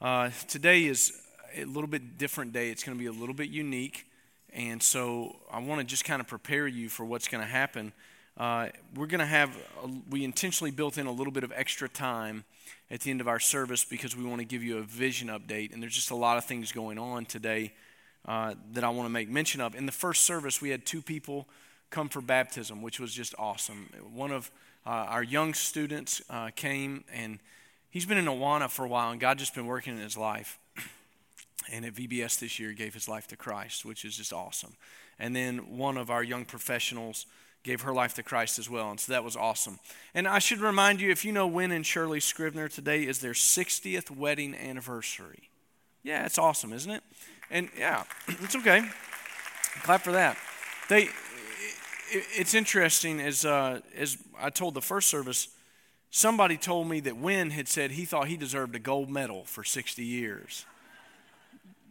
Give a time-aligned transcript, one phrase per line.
[0.00, 1.12] Uh, today is
[1.56, 2.70] a little bit different day.
[2.70, 4.06] It's going to be a little bit unique.
[4.52, 7.92] And so I want to just kind of prepare you for what's going to happen.
[8.36, 11.88] Uh, we're going to have, a, we intentionally built in a little bit of extra
[11.88, 12.44] time
[12.92, 15.72] at the end of our service because we want to give you a vision update.
[15.72, 17.72] And there's just a lot of things going on today
[18.24, 19.74] uh, that I want to make mention of.
[19.74, 21.48] In the first service, we had two people
[21.90, 23.90] come for baptism, which was just awesome.
[24.14, 24.48] One of
[24.86, 27.40] uh, our young students uh, came and
[27.90, 30.58] he's been in Awana for a while, and God just been working in his life.
[31.70, 34.74] And at VBS this year, gave his life to Christ, which is just awesome.
[35.18, 37.26] And then one of our young professionals
[37.62, 39.78] gave her life to Christ as well, and so that was awesome.
[40.14, 43.32] And I should remind you, if you know Win and Shirley Scrivener, today is their
[43.32, 45.50] 60th wedding anniversary.
[46.02, 47.02] Yeah, it's awesome, isn't it?
[47.50, 48.88] And yeah, it's okay.
[49.82, 50.38] Clap for that.
[50.88, 51.10] They,
[52.10, 55.48] it's interesting as uh, as I told the first service
[56.10, 59.64] somebody told me that Win had said he thought he deserved a gold medal for
[59.64, 60.64] 60 years.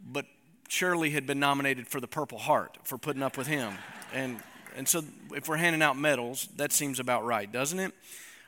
[0.05, 0.26] But
[0.70, 3.73] Shirley had been nominated for the Purple Heart for putting up with him.
[4.13, 4.40] And,
[4.76, 7.93] and so if we're handing out medals, that seems about right, doesn't it?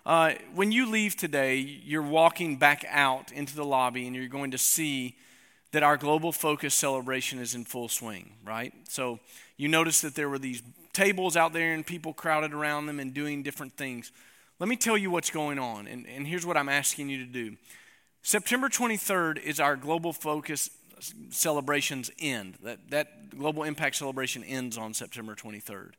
[0.06, 4.52] Uh, when you leave today, you're walking back out into the lobby and you're going
[4.52, 5.16] to see
[5.72, 8.73] that our global focus celebration is in full swing, right?
[8.88, 9.20] So
[9.58, 13.14] you notice that there were these tables out there and people crowded around them and
[13.14, 14.12] doing different things.
[14.60, 17.32] Let me tell you what's going on, and, and here's what I'm asking you to
[17.32, 17.56] do.
[18.22, 20.70] September 23rd is our global focus
[21.30, 22.58] celebrations end.
[22.64, 25.92] That, that global impact celebration ends on September 23rd.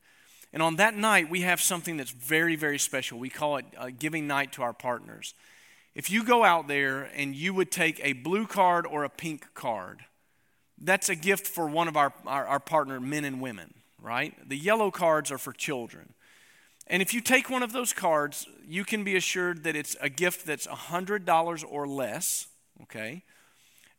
[0.53, 3.19] And on that night, we have something that's very, very special.
[3.19, 5.33] We call it a giving night to our partners.
[5.95, 9.55] If you go out there and you would take a blue card or a pink
[9.55, 10.01] card,
[10.79, 14.35] that's a gift for one of our, our, our partner men and women, right?
[14.47, 16.13] The yellow cards are for children.
[16.91, 20.09] And if you take one of those cards, you can be assured that it's a
[20.09, 22.49] gift that's $100 or less,
[22.83, 23.23] okay?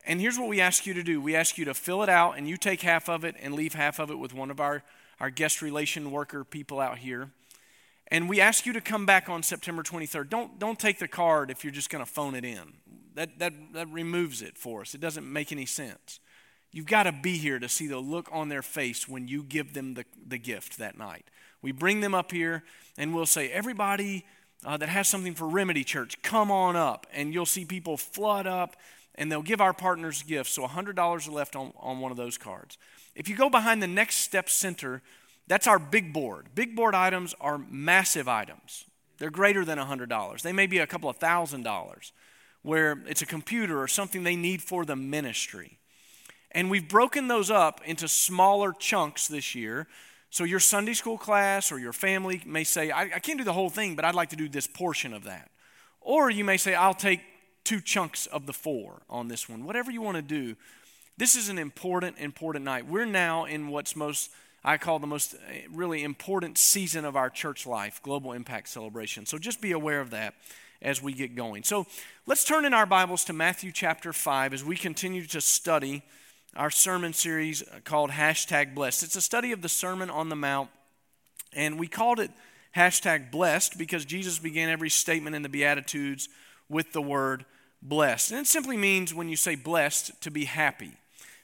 [0.05, 2.37] And here's what we ask you to do we ask you to fill it out,
[2.37, 4.83] and you take half of it and leave half of it with one of our,
[5.21, 7.31] our guest relation worker people out here.
[8.09, 10.29] And we ask you to come back on September 23rd.
[10.29, 12.73] Don't, don't take the card if you're just going to phone it in.
[13.15, 14.93] That, that, that removes it for us.
[14.93, 16.19] It doesn't make any sense.
[16.73, 19.73] You've got to be here to see the look on their face when you give
[19.73, 21.25] them the, the gift that night.
[21.61, 22.63] We bring them up here
[22.97, 24.25] and we'll say, everybody
[24.65, 27.07] uh, that has something for Remedy Church, come on up.
[27.13, 28.75] And you'll see people flood up
[29.15, 30.51] and they'll give our partners gifts.
[30.51, 32.77] So $100 are left on, on one of those cards.
[33.15, 35.01] If you go behind the Next Step Center,
[35.47, 36.47] that's our big board.
[36.55, 38.85] Big board items are massive items.
[39.17, 40.41] They're greater than $100.
[40.41, 42.13] They may be a couple of thousand dollars,
[42.61, 45.77] where it's a computer or something they need for the ministry.
[46.51, 49.87] And we've broken those up into smaller chunks this year
[50.33, 53.51] so, your Sunday school class or your family may say, I, I, can't do the
[53.51, 55.51] whole thing, but I'd like to do this portion of that.
[55.99, 57.19] Or you may say, I'll take
[57.65, 59.65] two chunks of the four on this one.
[59.65, 60.55] Whatever you want to do,
[61.17, 62.87] this is an important, important night.
[62.87, 64.31] We're now in what's most,
[64.63, 69.25] I call the most eh, really important season of our church life, Global Impact Celebration.
[69.25, 70.35] So, just be aware of that
[70.81, 71.63] as we get going.
[71.63, 71.85] So,
[72.25, 76.03] let's turn in our Bibles to Matthew chapter 5 as we continue to study
[76.55, 79.03] our sermon series called Hashtag Blessed.
[79.03, 80.69] It's a study of the Sermon on the Mount,
[81.53, 82.31] and we called it
[82.75, 86.27] Hashtag Blessed because Jesus began every statement in the Beatitudes
[86.67, 87.45] with the word
[87.81, 88.31] blessed.
[88.31, 90.91] And it simply means when you say blessed, to be happy.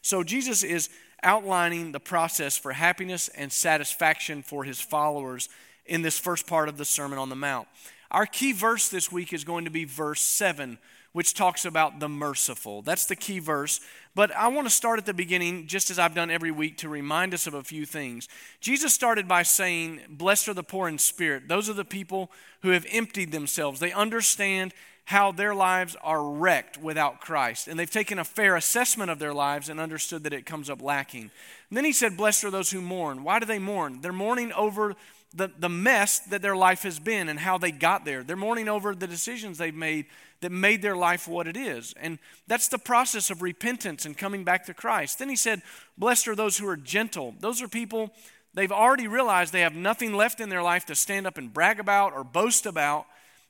[0.01, 0.89] So Jesus is
[1.23, 5.49] outlining the process for happiness and satisfaction for his followers
[5.85, 7.67] in this first part of the Sermon on the Mount.
[8.11, 10.77] Our key verse this week is going to be verse 7
[11.17, 12.83] which talks about the merciful.
[12.83, 13.79] That's the key verse.
[14.13, 16.89] But I want to start at the beginning, just as I've done every week, to
[16.89, 18.29] remind us of a few things.
[18.61, 21.47] Jesus started by saying, Blessed are the poor in spirit.
[21.47, 22.29] Those are the people
[22.61, 23.79] who have emptied themselves.
[23.79, 24.75] They understand
[25.05, 27.67] how their lives are wrecked without Christ.
[27.67, 30.83] And they've taken a fair assessment of their lives and understood that it comes up
[30.83, 31.31] lacking.
[31.71, 33.23] And then he said, Blessed are those who mourn.
[33.23, 34.01] Why do they mourn?
[34.01, 34.93] They're mourning over
[35.37, 38.23] the, the mess that their life has been and how they got there.
[38.23, 40.07] They're mourning over the decisions they've made
[40.41, 41.93] that made their life what it is.
[41.99, 45.19] And that's the process of repentance and coming back to Christ.
[45.19, 45.61] Then he said,
[45.97, 47.35] Blessed are those who are gentle.
[47.39, 48.11] Those are people,
[48.53, 51.79] they've already realized they have nothing left in their life to stand up and brag
[51.79, 53.05] about or boast about.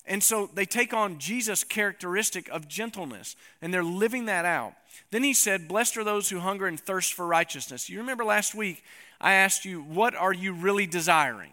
[0.05, 4.73] And so they take on Jesus' characteristic of gentleness and they're living that out.
[5.11, 7.89] Then he said, Blessed are those who hunger and thirst for righteousness.
[7.89, 8.83] You remember last week,
[9.19, 11.51] I asked you, What are you really desiring?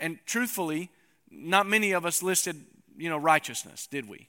[0.00, 0.90] And truthfully,
[1.30, 2.64] not many of us listed
[3.00, 4.28] you know, righteousness, did we?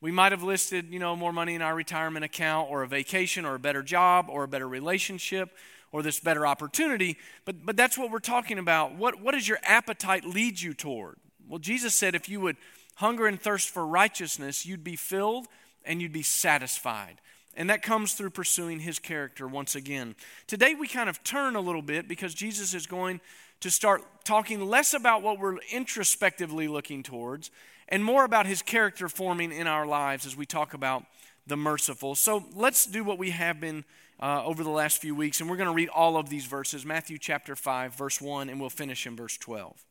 [0.00, 3.44] We might have listed, you know, more money in our retirement account or a vacation
[3.44, 5.56] or a better job or a better relationship
[5.92, 8.94] or this better opportunity, but, but that's what we're talking about.
[8.94, 11.16] What, what does your appetite lead you toward?
[11.48, 12.56] Well, Jesus said if you would
[12.96, 15.46] hunger and thirst for righteousness, you'd be filled
[15.84, 17.20] and you'd be satisfied.
[17.56, 20.14] And that comes through pursuing his character once again.
[20.46, 23.20] Today we kind of turn a little bit because Jesus is going
[23.60, 27.50] to start talking less about what we're introspectively looking towards
[27.88, 31.04] and more about his character forming in our lives as we talk about
[31.46, 32.14] the merciful.
[32.14, 33.84] So let's do what we have been
[34.20, 36.84] uh, over the last few weeks, and we're going to read all of these verses
[36.84, 39.84] Matthew chapter 5, verse 1, and we'll finish in verse 12.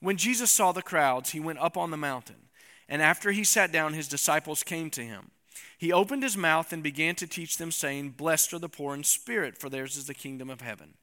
[0.00, 2.48] When Jesus saw the crowds, he went up on the mountain,
[2.88, 5.30] and after he sat down, his disciples came to him.
[5.78, 9.02] He opened his mouth and began to teach them, saying, Blessed are the poor in
[9.02, 10.94] spirit, for theirs is the kingdom of heaven.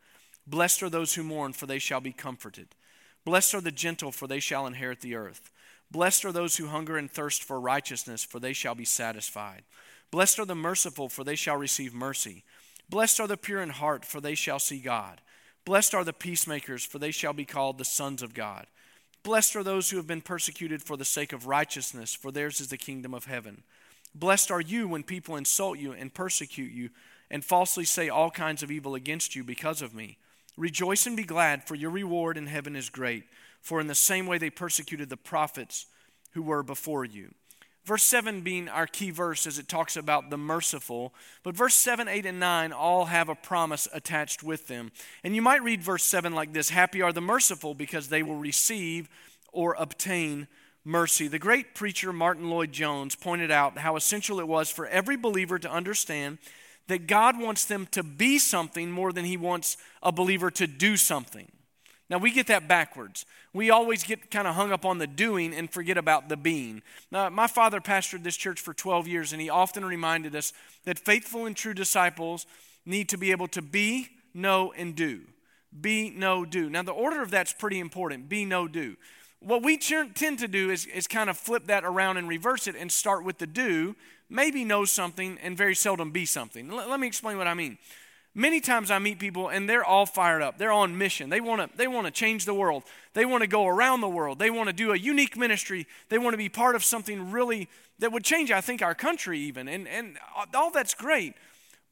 [0.48, 2.70] Blessed are those who mourn, for they shall be comforted.
[3.24, 5.52] Blessed are the gentle, for they shall inherit the earth.
[5.92, 9.64] Blessed are those who hunger and thirst for righteousness, for they shall be satisfied.
[10.10, 12.44] Blessed are the merciful, for they shall receive mercy.
[12.90, 15.22] Blessed are the pure in heart, for they shall see God.
[15.64, 18.68] Blessed are the peacemakers, for they shall be called the sons of God.
[19.24, 22.70] Blessed are those who have been persecuted for the sake of righteousness, for theirs is
[22.70, 23.64] the kingdom of heaven.
[24.16, 26.90] Blessed are you when people insult you and persecute you
[27.30, 30.18] and falsely say all kinds of evil against you because of me.
[30.58, 33.24] Rejoice and be glad, for your reward in heaven is great.
[33.62, 35.86] For in the same way they persecuted the prophets
[36.32, 37.34] who were before you.
[37.84, 41.14] Verse 7 being our key verse as it talks about the merciful.
[41.42, 44.92] But verse 7, 8, and 9 all have a promise attached with them.
[45.24, 48.36] And you might read verse 7 like this Happy are the merciful because they will
[48.36, 49.10] receive
[49.52, 50.48] or obtain
[50.84, 51.28] mercy.
[51.28, 55.72] The great preacher Martyn Lloyd-Jones pointed out how essential it was for every believer to
[55.72, 56.38] understand
[56.92, 60.98] that God wants them to be something more than he wants a believer to do
[60.98, 61.50] something.
[62.10, 63.26] Now, we get that backwards.
[63.54, 66.82] We always get kind of hung up on the doing and forget about the being.
[67.10, 70.52] Now, my father pastored this church for 12 years, and he often reminded us
[70.84, 72.46] that faithful and true disciples
[72.86, 75.22] need to be able to be, know, and do.
[75.80, 76.70] Be, know, do.
[76.70, 78.98] Now, the order of that's pretty important be, know, do.
[79.40, 82.76] What we tend to do is, is kind of flip that around and reverse it
[82.76, 83.96] and start with the do,
[84.32, 86.72] maybe know something, and very seldom be something.
[86.72, 87.78] L- let me explain what I mean.
[88.34, 90.58] Many times I meet people and they're all fired up.
[90.58, 91.30] They're on mission.
[91.30, 92.84] They want to they want to change the world.
[93.14, 94.40] They want to go around the world.
[94.40, 95.86] They want to do a unique ministry.
[96.08, 97.68] They want to be part of something really
[98.00, 99.68] that would change I think our country even.
[99.68, 101.36] And and uh, all that's great.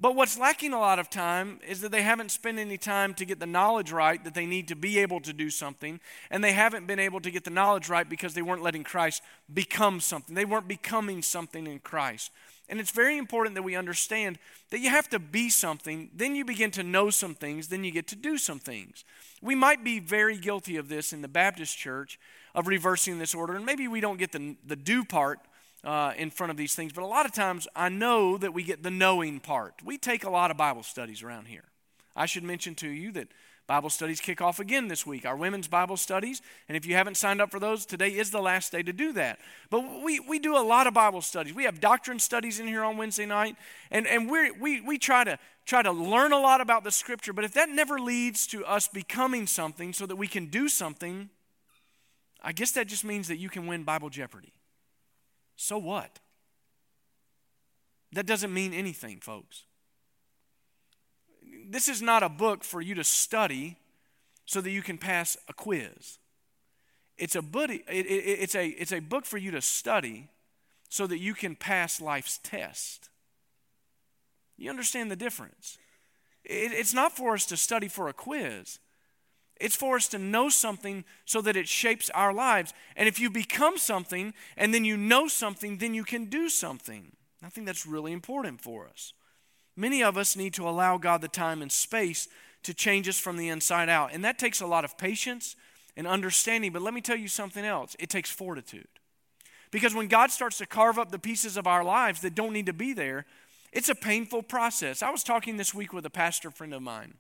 [0.01, 3.25] But what's lacking a lot of time is that they haven't spent any time to
[3.25, 6.00] get the knowledge right that they need to be able to do something.
[6.31, 9.22] And they haven't been able to get the knowledge right because they weren't letting Christ
[9.54, 10.36] become something.
[10.36, 12.31] They weren't becoming something in Christ.
[12.69, 14.38] And it's very important that we understand
[14.69, 17.92] that you have to be something, then you begin to know some things, then you
[17.92, 19.04] get to do some things.
[19.42, 22.19] We might be very guilty of this in the Baptist church,
[22.54, 25.40] of reversing this order, and maybe we don't get the, the do part
[25.83, 28.63] uh, in front of these things, but a lot of times I know that we
[28.63, 29.75] get the knowing part.
[29.83, 31.65] We take a lot of Bible studies around here.
[32.15, 33.29] I should mention to you that
[33.69, 36.41] Bible studies kick off again this week, our women's Bible studies.
[36.67, 39.13] And if you haven't signed up for those, today is the last day to do
[39.13, 39.37] that.
[39.69, 41.53] But we, we do a lot of Bible studies.
[41.53, 43.55] We have doctrine studies in here on Wednesday night.
[43.91, 45.37] And, and we we, we try, to,
[45.67, 47.31] try to learn a lot about the Scripture.
[47.31, 51.29] But if that never leads to us becoming something so that we can do something,
[52.41, 54.51] I guess that just means that you can win Bible Jeopardy.
[55.61, 56.19] So what?
[58.13, 59.65] That doesn't mean anything, folks
[61.69, 63.77] this is not a book for you to study
[64.45, 66.17] so that you can pass a quiz.
[67.17, 70.29] It's a, buddy, it, it, it's, a, it's a book for you to study
[70.89, 73.09] so that you can pass life's test.
[74.57, 75.77] You understand the difference?
[76.43, 78.79] It, it's not for us to study for a quiz.
[79.60, 82.74] It's for us to know something so that it shapes our lives.
[82.96, 87.12] And if you become something and then you know something, then you can do something.
[87.44, 89.13] I think that's really important for us.
[89.75, 92.28] Many of us need to allow God the time and space
[92.63, 94.13] to change us from the inside out.
[94.13, 95.56] And that takes a lot of patience
[95.96, 96.72] and understanding.
[96.72, 98.88] But let me tell you something else it takes fortitude.
[99.72, 102.66] Because when God starts to carve up the pieces of our lives that don't need
[102.66, 103.25] to be there,
[103.72, 105.04] it's a painful process.
[105.04, 107.16] I was talking this week with a pastor friend of mine,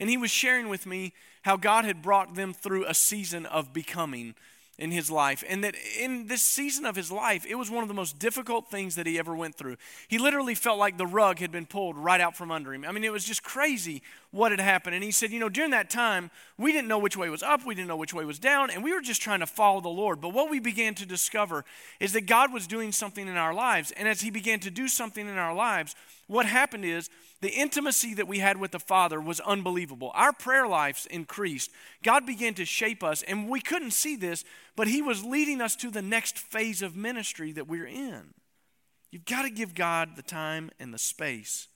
[0.00, 3.72] and he was sharing with me how God had brought them through a season of
[3.72, 4.34] becoming
[4.80, 5.44] in his life.
[5.46, 8.70] And that in this season of his life, it was one of the most difficult
[8.70, 9.76] things that he ever went through.
[10.08, 12.84] He literally felt like the rug had been pulled right out from under him.
[12.86, 14.94] I mean, it was just crazy what had happened.
[14.94, 17.64] And he said, You know, during that time, we didn't know which way was up,
[17.64, 19.88] we didn't know which way was down, and we were just trying to follow the
[19.88, 20.20] Lord.
[20.20, 21.64] But what we began to discover
[22.00, 23.92] is that God was doing something in our lives.
[23.92, 25.94] And as he began to do something in our lives,
[26.30, 27.10] what happened is
[27.40, 30.12] the intimacy that we had with the Father was unbelievable.
[30.14, 31.72] Our prayer lives increased.
[32.04, 34.44] God began to shape us, and we couldn't see this,
[34.76, 38.34] but He was leading us to the next phase of ministry that we're in.
[39.10, 41.66] You've got to give God the time and the space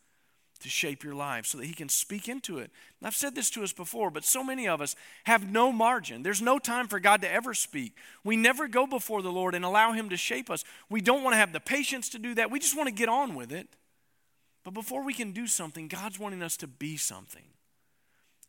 [0.61, 2.71] to shape your life so that He can speak into it.
[3.01, 4.95] And I've said this to us before, but so many of us
[5.25, 6.23] have no margin.
[6.23, 7.97] There's no time for God to ever speak.
[8.23, 10.63] We never go before the Lord and allow Him to shape us.
[10.89, 12.53] We don't want to have the patience to do that.
[12.53, 13.67] We just want to get on with it.
[14.65, 17.45] But before we can do something, God's wanting us to be something.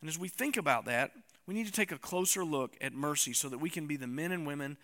[0.00, 1.12] And as we think about that,
[1.46, 4.06] we need to take a closer look at mercy so that we can be the
[4.06, 4.76] men and women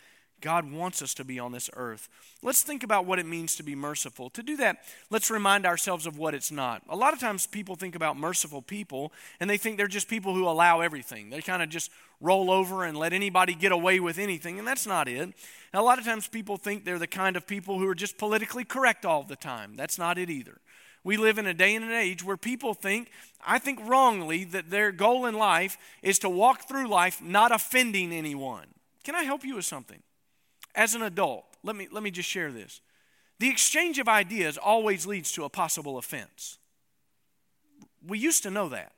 [0.43, 2.09] God wants us to be on this earth.
[2.43, 4.29] Let's think about what it means to be merciful.
[4.31, 6.83] To do that, let's remind ourselves of what it's not.
[6.89, 10.35] A lot of times people think about merciful people and they think they're just people
[10.35, 11.31] who allow everything.
[11.31, 14.87] They kind of just roll over and let anybody get away with anything, and that's
[14.87, 15.21] not it.
[15.21, 15.35] And
[15.73, 18.65] a lot of times people think they're the kind of people who are just politically
[18.65, 19.75] correct all the time.
[19.75, 20.61] That's not it either.
[21.05, 23.11] We live in a day and an age where people think,
[23.45, 28.13] I think wrongly, that their goal in life is to walk through life not offending
[28.13, 28.67] anyone.
[29.03, 30.01] Can I help you with something?
[30.75, 32.81] As an adult, let me, let me just share this.
[33.41, 36.59] The exchange of ideas always leads to a possible offense.
[38.07, 38.93] We used to know that.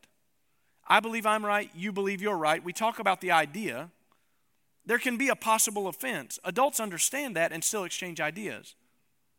[0.86, 2.62] I believe I'm right, you believe you're right.
[2.62, 3.90] We talk about the idea.
[4.84, 6.38] There can be a possible offense.
[6.44, 8.74] Adults understand that and still exchange ideas.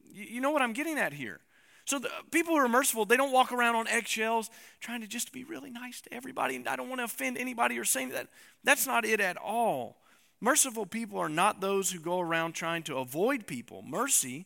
[0.04, 1.40] You know what I'm getting at here?
[1.86, 2.02] So
[2.32, 4.50] people who are merciful, they don't walk around on eggshells
[4.80, 6.56] trying to just be really nice to everybody.
[6.56, 8.28] And I don't want to offend anybody or saying that.
[8.64, 9.98] That's not it at all.
[10.42, 13.84] Merciful people are not those who go around trying to avoid people.
[13.84, 14.46] Mercy,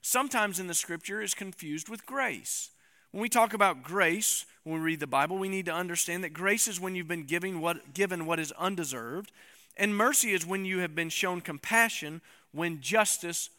[0.00, 2.70] sometimes in the scripture, is confused with grace.
[3.12, 6.32] When we talk about grace, when we read the Bible, we need to understand that
[6.32, 9.30] grace is when you've been given what, given what is undeserved,
[9.76, 13.50] and mercy is when you have been shown compassion when justice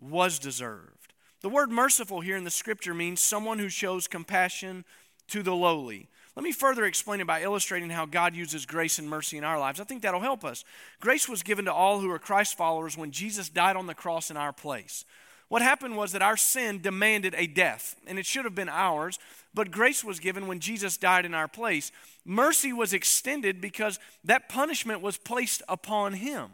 [0.00, 1.11] was deserved.
[1.42, 4.84] The word merciful here in the scripture means someone who shows compassion
[5.28, 6.08] to the lowly.
[6.36, 9.58] Let me further explain it by illustrating how God uses grace and mercy in our
[9.58, 9.80] lives.
[9.80, 10.64] I think that'll help us.
[11.00, 14.30] Grace was given to all who are Christ followers when Jesus died on the cross
[14.30, 15.04] in our place.
[15.48, 19.18] What happened was that our sin demanded a death, and it should have been ours,
[19.52, 21.92] but grace was given when Jesus died in our place.
[22.24, 26.52] Mercy was extended because that punishment was placed upon him.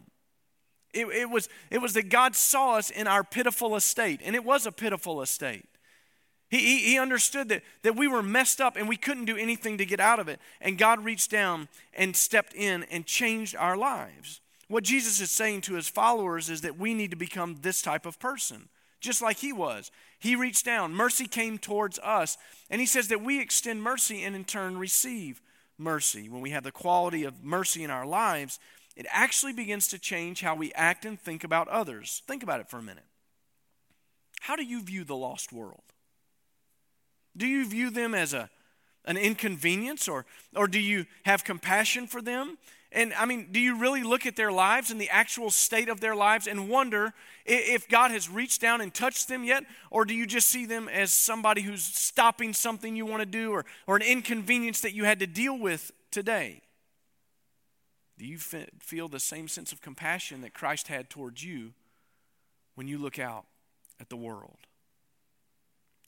[0.93, 4.45] It, it, was, it was that God saw us in our pitiful estate, and it
[4.45, 5.67] was a pitiful estate.
[6.51, 9.77] He, he, he, understood that, that we were messed up and we couldn't do anything
[9.79, 10.41] to get out of it.
[10.61, 14.41] And God reached down and stepped in and changed our lives.
[14.69, 18.07] What Jesus is saying to his followers is that we need to become this type
[18.07, 18.69] of person,
[19.01, 19.91] just like he was.
[20.19, 22.39] He reached down, mercy came towards us,
[22.71, 25.43] and he says that we extend mercy and in turn receive
[25.79, 26.29] mercy.
[26.29, 28.59] When we have the quality of mercy in our lives,
[28.99, 32.23] it actually begins to change how we act and think about others.
[32.27, 33.05] Think about it for a minute.
[34.41, 35.85] How do you view the lost world?
[37.37, 38.51] Do you view them as a,
[39.05, 40.27] an inconvenience or,
[40.57, 42.59] or do you have compassion for them?
[42.91, 46.01] And I mean, do you really look at their lives and the actual state of
[46.01, 47.15] their lives and wonder
[47.47, 49.63] if God has reached down and touched them yet?
[49.93, 53.53] Or do you just see them as somebody who's stopping something you want to do
[53.53, 56.63] or, or an inconvenience that you had to deal with today?
[58.19, 61.73] Do you feel the same sense of compassion that Christ had towards you
[62.75, 63.47] when you look out
[64.01, 64.59] at the world?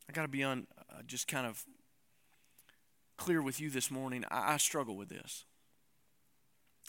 [0.09, 1.65] I got to be on, uh, just kind of
[3.17, 4.25] clear with you this morning.
[4.29, 5.45] I, I struggle with this.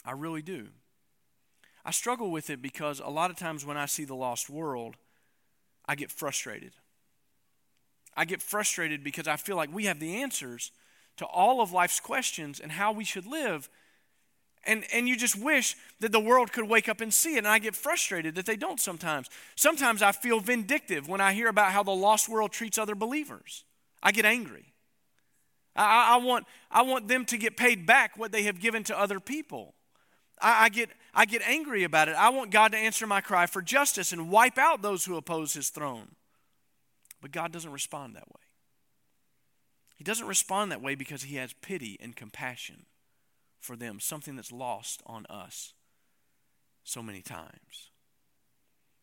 [0.04, 0.68] I really do.
[1.84, 4.96] I struggle with it because a lot of times when I see the lost world,
[5.86, 6.72] I get frustrated.
[8.16, 10.72] I get frustrated because I feel like we have the answers
[11.16, 13.68] to all of life's questions and how we should live
[14.64, 17.38] and, and you just wish that the world could wake up and see it.
[17.38, 19.28] And I get frustrated that they don't sometimes.
[19.56, 23.64] Sometimes I feel vindictive when I hear about how the lost world treats other believers.
[24.02, 24.72] I get angry.
[25.74, 28.98] I, I want, I want them to get paid back what they have given to
[28.98, 29.74] other people.
[30.40, 32.14] I, I, get, I get angry about it.
[32.14, 35.54] I want God to answer my cry for justice and wipe out those who oppose
[35.54, 36.14] his throne.
[37.20, 38.42] But God doesn't respond that way.
[39.96, 42.86] He doesn't respond that way because he has pity and compassion
[43.62, 45.72] for them, something that's lost on us
[46.84, 47.90] so many times.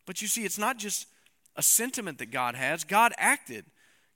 [0.06, 1.08] But you see, it's not just
[1.56, 3.66] a sentiment that God has, God acted.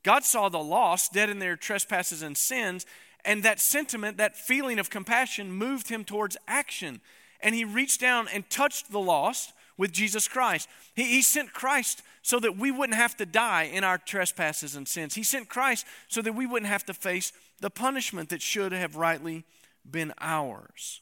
[0.03, 2.85] God saw the lost, dead in their trespasses and sins,
[3.23, 6.99] and that sentiment, that feeling of compassion, moved him towards action.
[7.39, 10.67] And he reached down and touched the lost with Jesus Christ.
[10.93, 14.87] He, he, sent Christ so that we wouldn't have to die in our trespasses and
[14.87, 15.15] sins.
[15.15, 18.95] He sent Christ so that we wouldn't have to face the punishment that should have
[18.95, 19.45] rightly
[19.89, 21.01] been ours.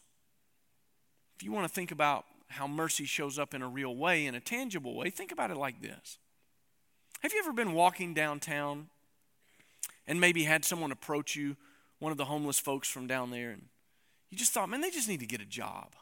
[1.35, 4.35] If you want to think about how mercy shows up in a real way, in
[4.35, 6.17] a tangible way, think about it like this.
[7.21, 8.87] Have you ever been walking downtown
[10.07, 11.55] and maybe had someone approach you,
[11.99, 13.63] one of the homeless folks from down there, and
[14.29, 15.95] you just thought, man, they just need to get a job.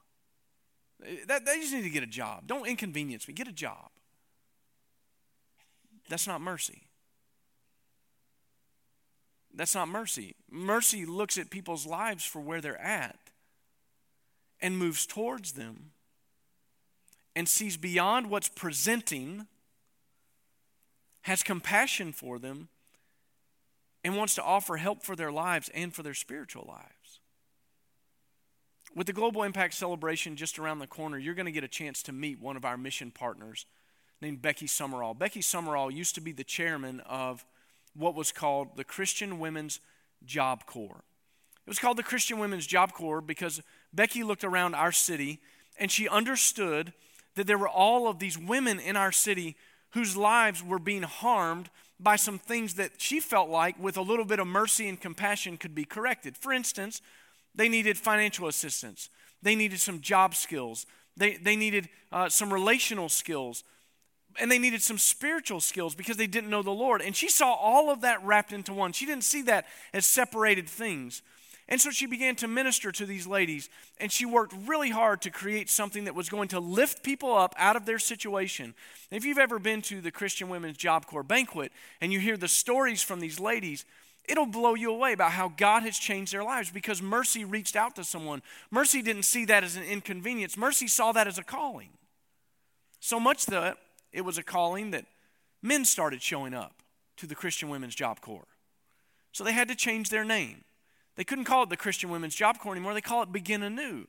[0.99, 2.47] They just need to get a job.
[2.47, 3.33] Don't inconvenience me.
[3.33, 3.89] Get a job.
[6.09, 6.88] That's not mercy.
[9.59, 10.37] That's not mercy.
[10.49, 13.19] Mercy looks at people's lives for where they're at
[14.61, 15.91] and moves towards them
[17.35, 19.47] and sees beyond what's presenting,
[21.23, 22.69] has compassion for them,
[24.01, 27.19] and wants to offer help for their lives and for their spiritual lives.
[28.95, 32.01] With the Global Impact Celebration just around the corner, you're going to get a chance
[32.03, 33.65] to meet one of our mission partners
[34.21, 35.15] named Becky Summerall.
[35.15, 37.45] Becky Summerall used to be the chairman of
[37.95, 39.79] what was called the Christian Women's
[40.25, 41.03] Job Corps.
[41.65, 43.61] It was called the Christian Women's Job Corps because
[43.93, 45.39] Becky looked around our city
[45.79, 46.93] and she understood
[47.35, 49.55] that there were all of these women in our city
[49.91, 51.69] whose lives were being harmed
[51.99, 55.57] by some things that she felt like, with a little bit of mercy and compassion,
[55.57, 56.37] could be corrected.
[56.37, 57.01] For instance,
[57.53, 59.09] they needed financial assistance,
[59.41, 60.85] they needed some job skills,
[61.17, 63.63] they, they needed uh, some relational skills,
[64.39, 67.01] and they needed some spiritual skills because they didn't know the Lord.
[67.01, 68.91] And she saw all of that wrapped into one.
[68.91, 71.21] She didn't see that as separated things.
[71.69, 73.69] And so she began to minister to these ladies,
[73.99, 77.53] and she worked really hard to create something that was going to lift people up
[77.59, 78.73] out of their situation.
[79.11, 81.71] And if you've ever been to the Christian Women's Job Corps banquet
[82.01, 83.85] and you hear the stories from these ladies,
[84.27, 87.95] it'll blow you away about how God has changed their lives because mercy reached out
[87.97, 88.41] to someone.
[88.71, 91.89] Mercy didn't see that as an inconvenience, mercy saw that as a calling.
[92.99, 93.77] So much that
[94.11, 95.05] it was a calling that
[95.61, 96.83] men started showing up
[97.17, 98.47] to the Christian Women's Job Corps.
[99.31, 100.63] So they had to change their name.
[101.15, 102.93] They couldn't call it the Christian Women's Job Corps anymore.
[102.93, 104.07] They call it Begin Anew.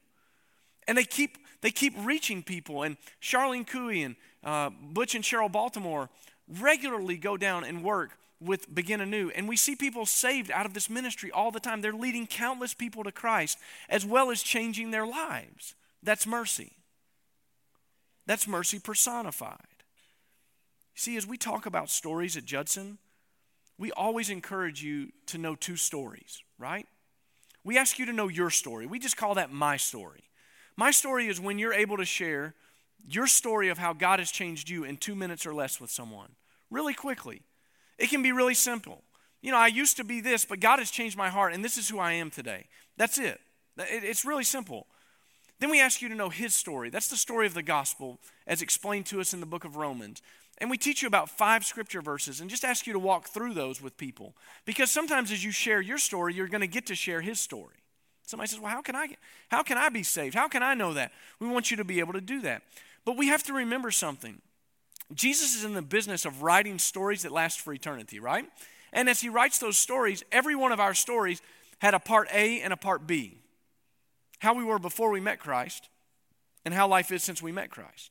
[0.86, 2.82] And they keep, they keep reaching people.
[2.82, 6.08] And Charlene Cooey and uh, Butch and Cheryl Baltimore
[6.48, 9.30] regularly go down and work with Begin Anew.
[9.30, 11.80] And we see people saved out of this ministry all the time.
[11.80, 15.74] They're leading countless people to Christ as well as changing their lives.
[16.02, 16.72] That's mercy.
[18.26, 19.66] That's mercy personified.
[20.94, 22.98] See, as we talk about stories at Judson,
[23.78, 26.86] we always encourage you to know two stories, right?
[27.64, 28.86] We ask you to know your story.
[28.86, 30.24] We just call that my story.
[30.76, 32.54] My story is when you're able to share
[33.08, 36.32] your story of how God has changed you in two minutes or less with someone,
[36.70, 37.42] really quickly.
[37.98, 39.04] It can be really simple.
[39.42, 41.78] You know, I used to be this, but God has changed my heart, and this
[41.78, 42.66] is who I am today.
[42.98, 43.40] That's it.
[43.78, 44.86] It's really simple.
[45.58, 46.90] Then we ask you to know His story.
[46.90, 50.20] That's the story of the gospel as explained to us in the book of Romans.
[50.60, 53.54] And we teach you about five scripture verses and just ask you to walk through
[53.54, 54.34] those with people.
[54.66, 57.76] Because sometimes as you share your story, you're going to get to share his story.
[58.26, 59.16] Somebody says, Well, how can I
[59.48, 60.34] how can I be saved?
[60.34, 61.12] How can I know that?
[61.40, 62.62] We want you to be able to do that.
[63.04, 64.40] But we have to remember something.
[65.14, 68.44] Jesus is in the business of writing stories that last for eternity, right?
[68.92, 71.42] And as he writes those stories, every one of our stories
[71.78, 73.38] had a part A and a part B.
[74.40, 75.88] How we were before we met Christ,
[76.64, 78.10] and how life is since we met Christ.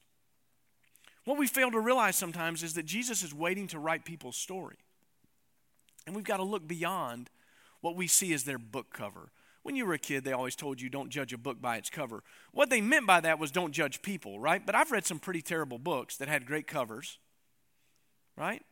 [1.30, 4.78] What we fail to realize sometimes is that Jesus is waiting to write people's story.
[6.08, 7.30] And we've got to look beyond
[7.82, 9.30] what we see as their book cover.
[9.62, 11.92] When you were a kid, they always told you don't judge a book by its
[11.92, 12.24] cover.
[12.52, 14.66] What they meant by that was don't judge people, right?
[14.66, 17.20] But I've read some pretty terrible books that had great covers,
[18.36, 18.64] right?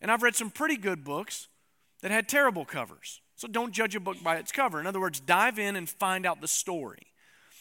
[0.00, 1.48] And I've read some pretty good books
[2.02, 3.20] that had terrible covers.
[3.34, 4.78] So don't judge a book by its cover.
[4.78, 7.08] In other words, dive in and find out the story.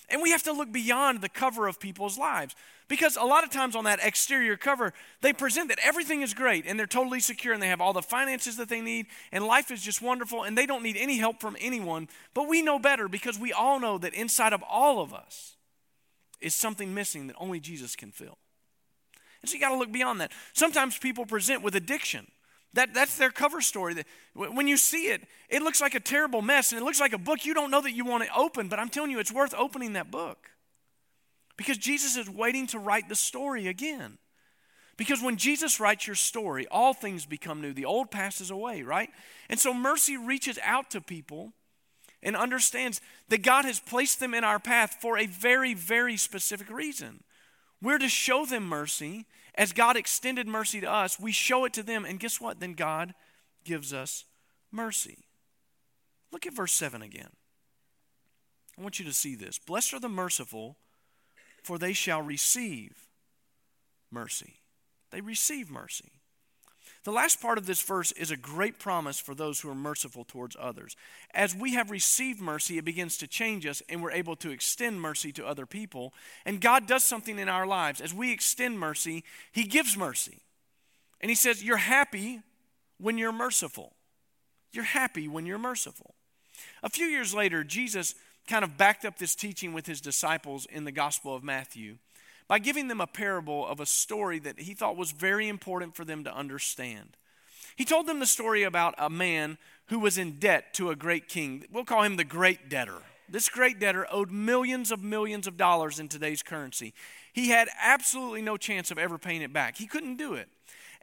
[0.10, 2.56] And we have to look beyond the cover of people's lives.
[2.88, 6.66] Because a lot of times on that exterior cover, they present that everything is great
[6.66, 9.70] and they're totally secure and they have all the finances that they need and life
[9.70, 12.08] is just wonderful and they don't need any help from anyone.
[12.34, 15.56] But we know better because we all know that inside of all of us
[16.42, 18.40] is something missing that only Jesus can fill.
[19.42, 20.32] And so you got to look beyond that.
[20.54, 22.28] Sometimes people present with addiction.
[22.74, 24.04] That, that's their cover story.
[24.36, 27.18] When you see it, it looks like a terrible mess and it looks like a
[27.18, 29.56] book you don't know that you want to open, but I'm telling you, it's worth
[29.58, 30.52] opening that book.
[31.58, 34.18] Because Jesus is waiting to write the story again.
[34.98, 37.74] Because when Jesus writes your story, all things become new.
[37.74, 39.10] The old passes away, right?
[39.50, 41.54] And so mercy reaches out to people
[42.22, 46.70] and understands that God has placed them in our path for a very, very specific
[46.70, 47.24] reason.
[47.82, 49.26] We're to show them mercy
[49.60, 52.62] as God extended mercy to us, we show it to them, and guess what?
[52.62, 53.14] Then God
[53.66, 54.24] gives us
[54.72, 55.26] mercy.
[56.32, 57.32] Look at verse 7 again.
[58.78, 59.60] I want you to see this.
[59.60, 60.78] Blessed are the merciful,
[61.62, 63.10] for they shall receive
[64.10, 64.62] mercy.
[65.12, 66.19] They receive mercy.
[67.04, 70.26] The last part of this verse is a great promise for those who are merciful
[70.26, 70.98] towards others.
[71.34, 75.00] As we have received mercy, it begins to change us and we're able to extend
[75.00, 76.14] mercy to other people.
[76.46, 78.02] And God does something in our lives.
[78.02, 80.40] As we extend mercy, He gives mercy.
[81.22, 82.42] And He says, You're happy
[83.00, 83.94] when you're merciful.
[84.74, 86.16] You're happy when you're merciful.
[86.84, 88.14] A few years later, Jesus
[88.46, 91.98] kind of backed up this teaching with His disciples in the Gospel of Matthew
[92.50, 96.04] by giving them a parable of a story that he thought was very important for
[96.04, 97.16] them to understand.
[97.76, 101.30] He told them the story about a man who was in debt to a great
[101.30, 101.64] king.
[101.72, 103.04] We'll call him the great debtor.
[103.30, 106.96] This great debtor owed millions of millions of dollars in today's currency.
[107.32, 109.78] He had absolutely no chance of ever paying it back.
[109.78, 110.50] He couldn't do it.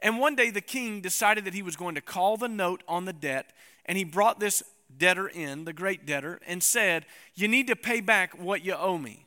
[0.01, 3.05] And one day the king decided that he was going to call the note on
[3.05, 3.53] the debt,
[3.85, 4.61] and he brought this
[4.95, 8.97] debtor in, the great debtor, and said, You need to pay back what you owe
[8.97, 9.26] me.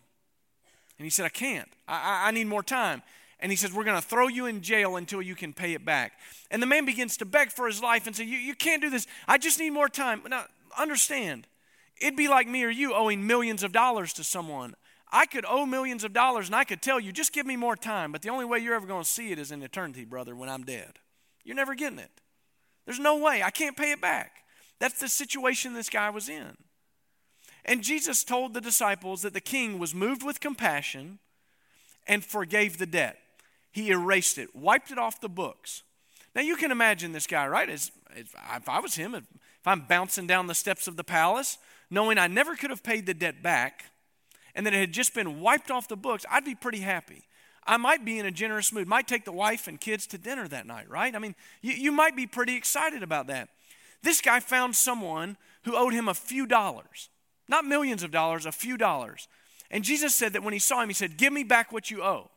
[1.01, 1.67] And he said, I can't.
[1.89, 3.01] I, I need more time.
[3.39, 5.83] And he says, We're going to throw you in jail until you can pay it
[5.83, 6.13] back.
[6.51, 8.91] And the man begins to beg for his life and say, You, you can't do
[8.91, 9.07] this.
[9.27, 10.21] I just need more time.
[10.29, 10.45] Now,
[10.79, 11.47] understand,
[12.03, 14.75] it'd be like me or you owing millions of dollars to someone.
[15.11, 17.77] I could owe millions of dollars and I could tell you, just give me more
[17.77, 18.13] time.
[18.13, 20.51] But the only way you're ever going to see it is in eternity, brother, when
[20.51, 20.99] I'm dead.
[21.45, 22.21] You're never getting it.
[22.85, 23.43] There's no way.
[23.43, 24.33] I can't pay it back.
[24.79, 26.59] That's the situation this guy was in.
[27.65, 31.19] And Jesus told the disciples that the king was moved with compassion
[32.07, 33.19] and forgave the debt.
[33.71, 35.83] He erased it, wiped it off the books.
[36.35, 37.69] Now you can imagine this guy, right?
[37.69, 38.35] As, if
[38.69, 39.25] I was him, if
[39.67, 41.59] I'm bouncing down the steps of the palace,
[41.91, 43.85] knowing I never could have paid the debt back,
[44.55, 47.23] and that it had just been wiped off the books, I'd be pretty happy.
[47.67, 50.49] I might be in a generous mood, might take the wife and kids to dinner
[50.49, 51.15] that night, right?
[51.15, 53.49] I mean, you, you might be pretty excited about that.
[54.03, 57.11] This guy found someone who owed him a few dollars,
[57.51, 59.29] not millions of dollars, a few dollars.
[59.71, 62.03] And Jesus said that when he saw him, he said, Give me back what you
[62.03, 62.31] owe.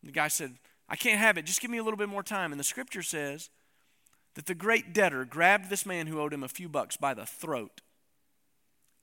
[0.00, 0.54] And the guy said,
[0.88, 1.44] I can't have it.
[1.44, 2.52] Just give me a little bit more time.
[2.52, 3.50] And the scripture says
[4.34, 7.26] that the great debtor grabbed this man who owed him a few bucks by the
[7.26, 7.80] throat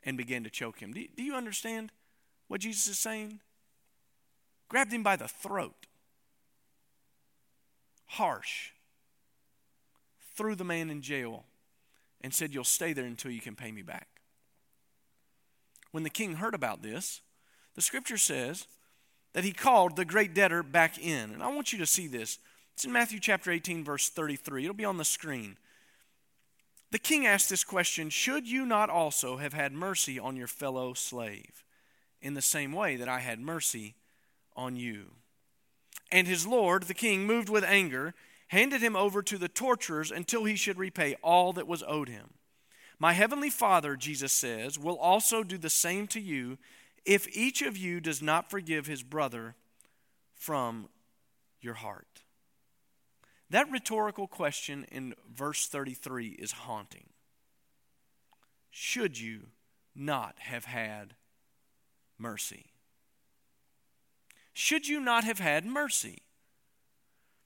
[0.04, 0.94] and began to choke him.
[0.94, 1.92] Do, do you understand
[2.48, 3.40] what Jesus is saying?
[4.70, 5.86] Grabbed him by the throat.
[8.06, 8.70] Harsh.
[10.36, 11.44] Threw the man in jail
[12.22, 14.19] and said, You'll stay there until you can pay me back.
[15.92, 17.22] When the king heard about this,
[17.76, 18.68] the scripture says
[19.34, 21.32] that he called the great debtor back in.
[21.32, 22.40] And I want you to see this.
[22.74, 24.64] It's in Matthew chapter 18, verse 33.
[24.64, 25.58] It'll be on the screen.
[26.92, 30.94] The king asked this question Should you not also have had mercy on your fellow
[30.94, 31.64] slave
[32.22, 33.96] in the same way that I had mercy
[34.56, 35.12] on you?
[36.12, 38.16] And his lord, the king, moved with anger,
[38.48, 42.32] handed him over to the torturers until he should repay all that was owed him.
[43.00, 46.58] My heavenly Father, Jesus says, will also do the same to you
[47.06, 49.56] if each of you does not forgive his brother
[50.36, 50.90] from
[51.62, 52.24] your heart?
[53.50, 57.08] That rhetorical question in verse 33 is haunting.
[58.70, 59.48] Should you
[59.96, 61.16] not have had
[62.18, 62.66] mercy?
[64.54, 66.20] Should you not have had mercy?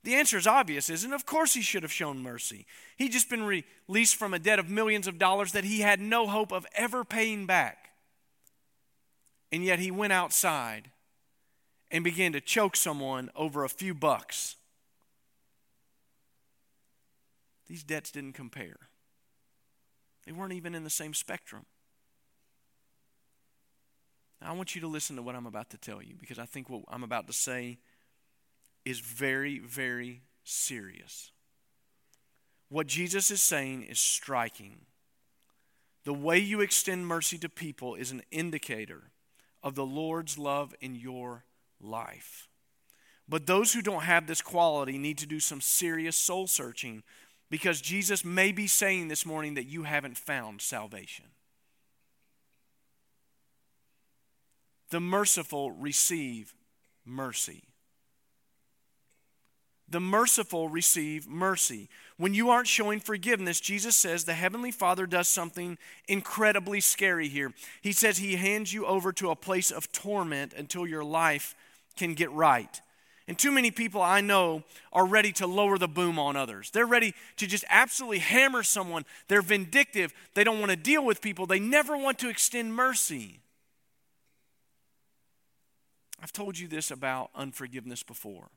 [0.03, 1.15] The answer is obvious, isn't it?
[1.15, 2.65] Of course he should have shown mercy.
[2.97, 6.27] He'd just been released from a debt of millions of dollars that he had no
[6.27, 7.91] hope of ever paying back.
[9.51, 10.89] And yet he went outside
[11.89, 14.57] and began to choke someone over a few bucks.
[17.67, 18.77] These debts didn't compare,
[20.25, 21.65] they weren't even in the same spectrum.
[24.41, 26.45] Now, I want you to listen to what I'm about to tell you because I
[26.45, 27.77] think what I'm about to say
[28.85, 31.31] is very, very serious.
[32.69, 34.85] What Jesus is saying is striking.
[36.05, 39.11] The way you extend mercy to people is an indicator
[39.61, 41.45] of the Lord's love in your
[41.79, 42.49] life.
[43.29, 47.03] But those who don't have this quality need to do some serious soul searching
[47.49, 51.25] because Jesus may be saying this morning that you haven't found salvation.
[54.89, 56.53] The merciful receive
[57.05, 57.63] mercy.
[59.93, 61.87] The merciful receive mercy.
[62.17, 65.77] When you aren't showing forgiveness, Jesus says the Heavenly Father does something
[66.07, 67.53] incredibly scary here.
[67.79, 71.53] He says He hands you over to a place of torment until your life
[71.95, 72.81] can get right.
[73.27, 76.71] And too many people I know are ready to lower the boom on others.
[76.71, 79.05] They're ready to just absolutely hammer someone.
[79.27, 80.11] They're vindictive.
[80.33, 81.45] They don't want to deal with people.
[81.45, 83.41] They never want to extend mercy.
[86.19, 88.49] I've told you this about unforgiveness before.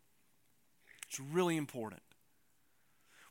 [1.09, 2.03] It's really important.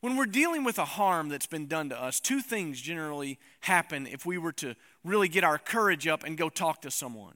[0.01, 4.05] When we're dealing with a harm that's been done to us, two things generally happen
[4.05, 7.35] if we were to really get our courage up and go talk to someone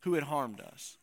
[0.00, 0.96] who had harmed us.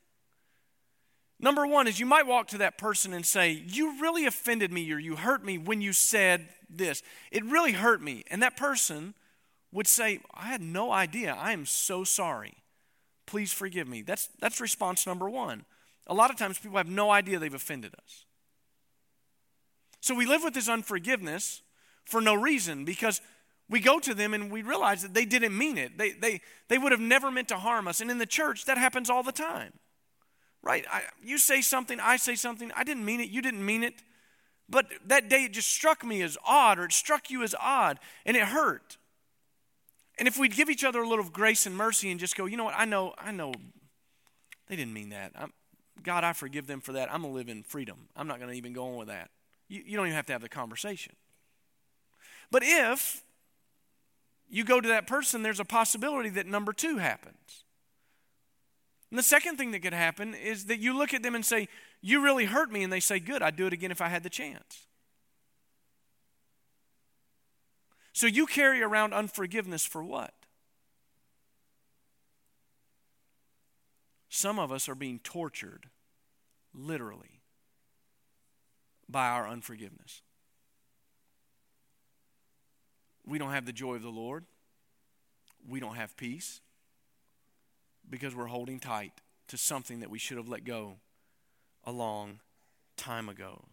[1.40, 4.92] Number one is you might walk to that person and say, You really offended me
[4.92, 7.04] or you hurt me when you said this.
[7.32, 8.24] It really hurt me.
[8.32, 9.14] And that person
[9.72, 11.38] would say, I had no idea.
[11.38, 12.56] I am so sorry.
[13.28, 14.02] Please forgive me.
[14.02, 15.66] That's, that's response number one.
[16.08, 18.26] A lot of times people have no idea they've offended us.
[20.08, 21.62] So we live with this unforgiveness
[22.06, 23.20] for no reason because
[23.70, 25.98] we go to them and we realize that they didn't mean it.
[25.98, 26.40] They, they,
[26.70, 28.00] they would have never meant to harm us.
[28.00, 29.74] And in the church, that happens all the time,
[30.64, 30.86] right?
[30.90, 33.96] I, you say something, I say something, I didn't mean it, you didn't mean it.
[34.70, 38.00] But that day it just struck me as odd, or it struck you as odd,
[38.26, 38.96] and it hurt.
[40.18, 42.56] And if we'd give each other a little grace and mercy and just go, you
[42.56, 43.52] know what, I know, I know
[44.70, 45.34] they didn't mean that.
[45.36, 45.52] I'm,
[46.02, 47.14] God, I forgive them for that.
[47.14, 48.08] I'm going to live in freedom.
[48.16, 49.32] I'm not going to even go on with that.
[49.68, 51.16] You, you don't even have to have the conversation.
[52.52, 53.24] But if
[54.50, 57.66] you go to that person, there's a possibility that number two happens.
[59.10, 61.68] And the second thing that could happen is that you look at them and say,
[62.02, 62.84] You really hurt me.
[62.84, 64.88] And they say, Good, I'd do it again if I had the chance.
[68.14, 70.34] So you carry around unforgiveness for what?
[74.30, 75.88] Some of us are being tortured,
[76.74, 77.37] literally,
[79.10, 80.22] by our unforgiveness.
[83.26, 84.46] We don't have the joy of the Lord.
[85.68, 86.62] We don't have peace
[88.10, 89.12] because we're holding tight
[89.50, 90.98] to something that we should have let go
[91.84, 92.40] a long
[92.96, 93.66] time ago.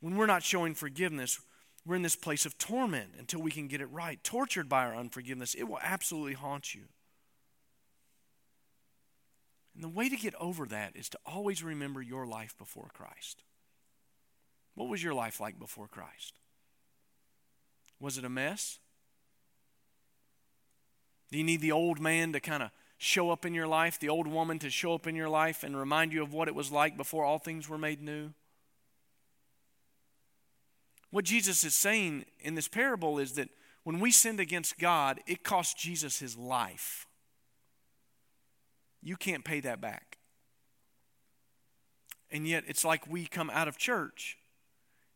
[0.00, 1.40] When we're not showing forgiveness,
[1.84, 4.22] we're in this place of torment until we can get it right.
[4.22, 6.84] Tortured by our unforgiveness, it will absolutely haunt you.
[9.76, 13.42] And the way to get over that is to always remember your life before Christ.
[14.74, 16.40] What was your life like before Christ?
[18.00, 18.78] Was it a mess?
[21.30, 24.08] Do you need the old man to kind of show up in your life, the
[24.08, 26.72] old woman to show up in your life and remind you of what it was
[26.72, 28.30] like before all things were made new?
[31.10, 33.50] What Jesus is saying in this parable is that
[33.84, 37.06] when we sinned against God, it cost Jesus his life.
[39.06, 40.18] You can't pay that back.
[42.28, 44.36] And yet, it's like we come out of church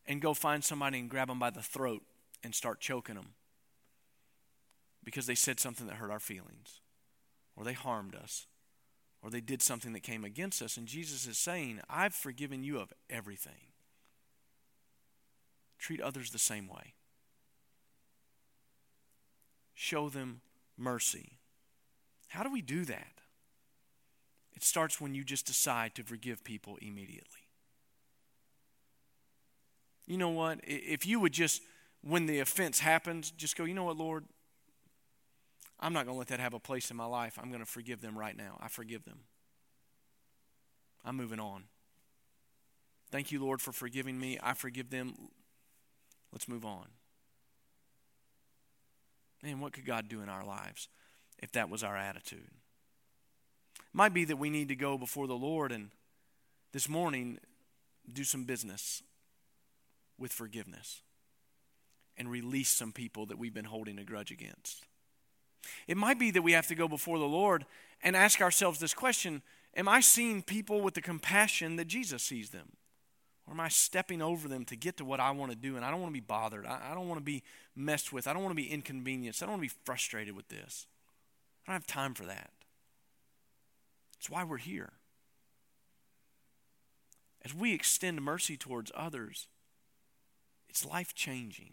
[0.06, 2.02] and go find somebody and grab them by the throat
[2.44, 3.30] and start choking them
[5.02, 6.82] because they said something that hurt our feelings,
[7.56, 8.46] or they harmed us,
[9.24, 10.76] or they did something that came against us.
[10.76, 13.72] And Jesus is saying, I've forgiven you of everything.
[15.80, 16.94] Treat others the same way.
[19.74, 20.42] Show them
[20.78, 21.40] mercy.
[22.28, 23.20] How do we do that?
[24.54, 27.40] It starts when you just decide to forgive people immediately.
[30.06, 30.60] You know what?
[30.64, 31.62] If you would just,
[32.02, 34.24] when the offense happens, just go, you know what, Lord?
[35.78, 37.38] I'm not going to let that have a place in my life.
[37.40, 38.58] I'm going to forgive them right now.
[38.60, 39.20] I forgive them.
[41.04, 41.64] I'm moving on.
[43.10, 44.38] Thank you, Lord, for forgiving me.
[44.42, 45.14] I forgive them.
[46.32, 46.86] Let's move on.
[49.42, 50.88] Man, what could God do in our lives
[51.38, 52.50] if that was our attitude?
[53.92, 55.90] Might be that we need to go before the Lord and
[56.72, 57.38] this morning
[58.12, 59.02] do some business
[60.18, 61.02] with forgiveness
[62.16, 64.84] and release some people that we've been holding a grudge against.
[65.86, 67.64] It might be that we have to go before the Lord
[68.02, 69.42] and ask ourselves this question
[69.76, 72.72] Am I seeing people with the compassion that Jesus sees them?
[73.46, 75.76] Or am I stepping over them to get to what I want to do?
[75.76, 76.66] And I don't want to be bothered.
[76.66, 77.42] I, don't want to be
[77.76, 78.26] messed with.
[78.26, 79.42] I don't want to be inconvenienced.
[79.42, 80.86] I don't want to be frustrated with this.
[81.66, 82.50] I don't have time for that.
[84.20, 84.92] That's why we're here.
[87.42, 89.48] As we extend mercy towards others,
[90.68, 91.72] it's life changing.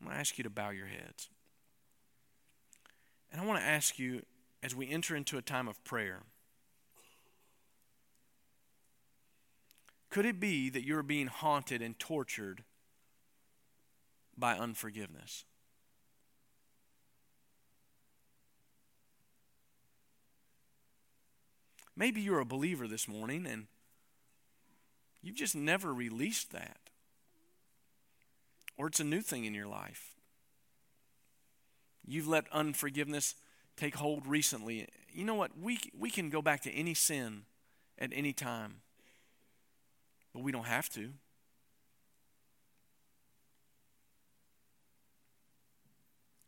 [0.00, 1.28] I'm going to ask you to bow your heads.
[3.32, 4.22] And I want to ask you,
[4.62, 6.20] as we enter into a time of prayer,
[10.08, 12.62] could it be that you're being haunted and tortured
[14.36, 15.44] by unforgiveness?
[21.98, 23.66] Maybe you're a believer this morning and
[25.20, 26.78] you've just never released that
[28.76, 30.14] or it's a new thing in your life.
[32.06, 33.34] You've let unforgiveness
[33.76, 34.86] take hold recently.
[35.12, 35.50] You know what?
[35.60, 37.42] We, we can go back to any sin
[37.98, 38.76] at any time,
[40.32, 41.10] but we don't have to.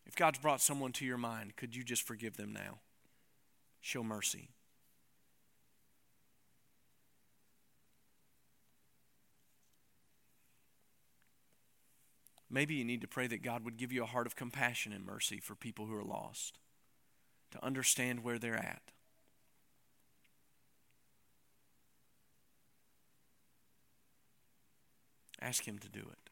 [0.07, 2.79] If God's brought someone to your mind, could you just forgive them now?
[3.81, 4.51] Show mercy.
[12.51, 15.07] Maybe you need to pray that God would give you a heart of compassion and
[15.07, 16.59] mercy for people who are lost,
[17.53, 18.83] to understand where they're at.
[25.41, 26.31] Ask Him to do it.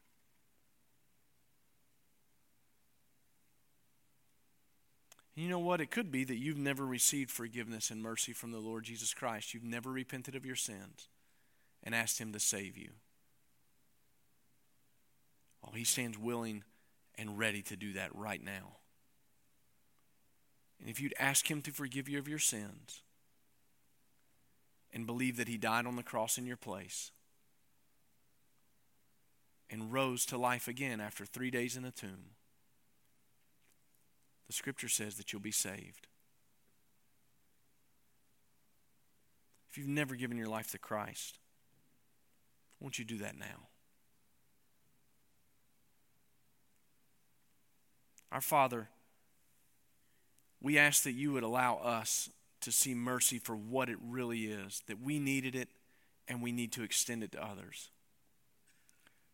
[5.39, 5.79] you know what?
[5.79, 9.53] It could be that you've never received forgiveness and mercy from the Lord Jesus Christ.
[9.53, 11.07] You've never repented of your sins
[11.81, 12.89] and asked Him to save you.
[15.69, 16.63] Oh, he stands willing
[17.15, 18.77] and ready to do that right now.
[20.79, 23.03] And if you'd ask him to forgive you of your sins,
[24.93, 27.11] and believe that He died on the cross in your place
[29.69, 32.35] and rose to life again after three days in a tomb,
[34.47, 36.07] the scripture says that you'll be saved.
[39.69, 41.37] If you've never given your life to Christ,
[42.79, 43.67] won't you do that now?
[48.31, 48.89] Our Father,
[50.61, 52.29] we ask that you would allow us
[52.61, 55.69] to see mercy for what it really is, that we needed it
[56.27, 57.89] and we need to extend it to others.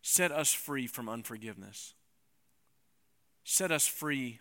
[0.02, 1.94] Set us free from unforgiveness.
[3.44, 4.40] Set us free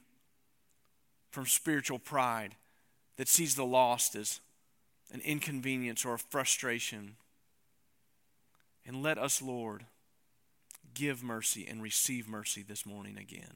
[1.31, 2.55] from spiritual pride
[3.17, 4.39] that sees the lost as
[5.11, 7.15] an inconvenience or a frustration.
[8.85, 9.85] And let us, Lord,
[10.93, 13.55] give mercy and receive mercy this morning again.